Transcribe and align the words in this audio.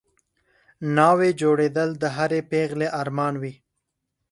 ناوې 0.95 1.29
جوړېدل 1.41 1.89
د 2.01 2.03
هرې 2.15 2.39
پېغلې 2.51 2.87
ارمان 3.01 3.33
وي 3.41 3.53